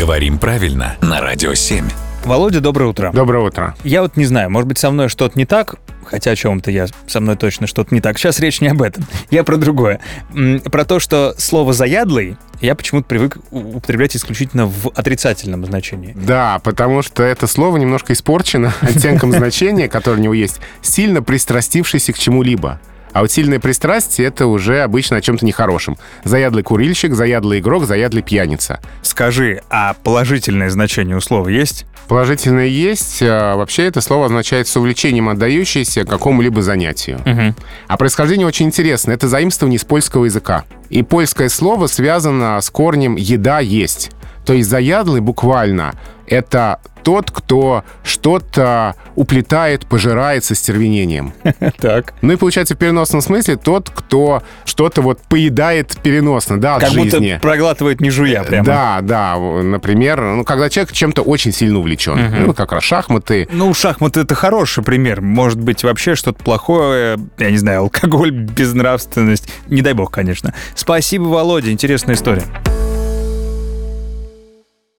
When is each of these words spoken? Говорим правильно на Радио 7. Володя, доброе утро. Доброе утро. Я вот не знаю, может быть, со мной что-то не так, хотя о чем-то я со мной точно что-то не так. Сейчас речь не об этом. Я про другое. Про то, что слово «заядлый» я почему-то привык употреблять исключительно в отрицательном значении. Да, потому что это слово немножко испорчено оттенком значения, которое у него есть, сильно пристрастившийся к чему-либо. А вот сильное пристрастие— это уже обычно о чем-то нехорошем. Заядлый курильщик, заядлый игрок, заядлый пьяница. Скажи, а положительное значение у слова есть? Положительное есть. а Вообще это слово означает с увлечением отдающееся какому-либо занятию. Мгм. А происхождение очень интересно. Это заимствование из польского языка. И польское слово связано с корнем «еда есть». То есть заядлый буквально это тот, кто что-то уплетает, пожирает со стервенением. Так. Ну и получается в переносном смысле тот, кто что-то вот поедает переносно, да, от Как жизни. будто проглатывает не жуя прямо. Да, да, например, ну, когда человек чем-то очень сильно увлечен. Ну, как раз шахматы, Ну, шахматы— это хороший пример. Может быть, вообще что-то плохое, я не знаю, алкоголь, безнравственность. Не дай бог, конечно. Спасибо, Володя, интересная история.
Говорим 0.00 0.38
правильно 0.38 0.96
на 1.02 1.20
Радио 1.20 1.52
7. 1.52 1.86
Володя, 2.24 2.60
доброе 2.60 2.86
утро. 2.86 3.10
Доброе 3.12 3.44
утро. 3.44 3.74
Я 3.84 4.00
вот 4.00 4.16
не 4.16 4.24
знаю, 4.24 4.48
может 4.48 4.66
быть, 4.66 4.78
со 4.78 4.90
мной 4.90 5.10
что-то 5.10 5.38
не 5.38 5.44
так, 5.44 5.74
хотя 6.06 6.30
о 6.30 6.36
чем-то 6.36 6.70
я 6.70 6.86
со 7.06 7.20
мной 7.20 7.36
точно 7.36 7.66
что-то 7.66 7.94
не 7.94 8.00
так. 8.00 8.16
Сейчас 8.16 8.40
речь 8.40 8.62
не 8.62 8.68
об 8.68 8.80
этом. 8.80 9.04
Я 9.30 9.44
про 9.44 9.58
другое. 9.58 10.00
Про 10.72 10.86
то, 10.86 11.00
что 11.00 11.34
слово 11.36 11.74
«заядлый» 11.74 12.38
я 12.62 12.74
почему-то 12.74 13.08
привык 13.08 13.36
употреблять 13.50 14.16
исключительно 14.16 14.66
в 14.66 14.88
отрицательном 14.94 15.66
значении. 15.66 16.14
Да, 16.16 16.60
потому 16.64 17.02
что 17.02 17.22
это 17.22 17.46
слово 17.46 17.76
немножко 17.76 18.14
испорчено 18.14 18.72
оттенком 18.80 19.32
значения, 19.36 19.86
которое 19.88 20.16
у 20.16 20.22
него 20.22 20.32
есть, 20.32 20.60
сильно 20.80 21.22
пристрастившийся 21.22 22.14
к 22.14 22.18
чему-либо. 22.18 22.80
А 23.12 23.22
вот 23.22 23.30
сильное 23.30 23.60
пристрастие— 23.60 24.26
это 24.28 24.46
уже 24.46 24.80
обычно 24.80 25.16
о 25.16 25.20
чем-то 25.20 25.44
нехорошем. 25.44 25.96
Заядлый 26.24 26.62
курильщик, 26.62 27.14
заядлый 27.14 27.60
игрок, 27.60 27.84
заядлый 27.84 28.22
пьяница. 28.22 28.80
Скажи, 29.02 29.62
а 29.70 29.94
положительное 30.02 30.70
значение 30.70 31.16
у 31.16 31.20
слова 31.20 31.48
есть? 31.48 31.86
Положительное 32.08 32.66
есть. 32.66 33.22
а 33.22 33.56
Вообще 33.56 33.84
это 33.84 34.00
слово 34.00 34.26
означает 34.26 34.66
с 34.66 34.76
увлечением 34.76 35.28
отдающееся 35.28 36.04
какому-либо 36.04 36.62
занятию. 36.62 37.20
Мгм. 37.24 37.54
А 37.86 37.96
происхождение 37.96 38.46
очень 38.46 38.66
интересно. 38.66 39.12
Это 39.12 39.28
заимствование 39.28 39.76
из 39.76 39.84
польского 39.84 40.24
языка. 40.24 40.64
И 40.88 41.02
польское 41.02 41.48
слово 41.48 41.86
связано 41.86 42.60
с 42.60 42.70
корнем 42.70 43.16
«еда 43.16 43.60
есть». 43.60 44.10
То 44.44 44.54
есть 44.54 44.68
заядлый 44.68 45.20
буквально 45.20 45.94
это 46.26 46.80
тот, 47.02 47.30
кто 47.30 47.84
что-то 48.04 48.94
уплетает, 49.16 49.86
пожирает 49.86 50.44
со 50.44 50.54
стервенением. 50.54 51.32
Так. 51.80 52.14
Ну 52.20 52.32
и 52.32 52.36
получается 52.36 52.74
в 52.74 52.78
переносном 52.78 53.20
смысле 53.20 53.56
тот, 53.56 53.90
кто 53.90 54.42
что-то 54.64 55.02
вот 55.02 55.20
поедает 55.22 55.96
переносно, 56.02 56.60
да, 56.60 56.76
от 56.76 56.82
Как 56.82 56.90
жизни. 56.92 57.32
будто 57.34 57.40
проглатывает 57.40 58.00
не 58.00 58.10
жуя 58.10 58.42
прямо. 58.44 58.64
Да, 58.64 58.98
да, 59.02 59.36
например, 59.38 60.20
ну, 60.20 60.44
когда 60.44 60.68
человек 60.68 60.92
чем-то 60.92 61.22
очень 61.22 61.52
сильно 61.52 61.78
увлечен. 61.78 62.18
Ну, 62.46 62.54
как 62.54 62.72
раз 62.72 62.82
шахматы, 62.82 63.48
Ну, 63.52 63.72
шахматы— 63.74 64.20
это 64.22 64.34
хороший 64.34 64.82
пример. 64.84 65.20
Может 65.20 65.60
быть, 65.60 65.82
вообще 65.84 66.14
что-то 66.14 66.42
плохое, 66.42 67.18
я 67.38 67.50
не 67.50 67.58
знаю, 67.58 67.80
алкоголь, 67.80 68.30
безнравственность. 68.30 69.48
Не 69.68 69.82
дай 69.82 69.92
бог, 69.92 70.10
конечно. 70.10 70.54
Спасибо, 70.74 71.24
Володя, 71.24 71.70
интересная 71.70 72.14
история. 72.14 72.44